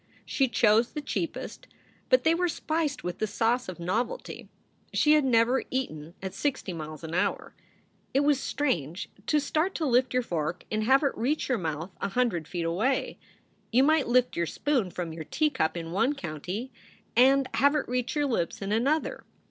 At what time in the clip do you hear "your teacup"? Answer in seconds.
15.13-15.77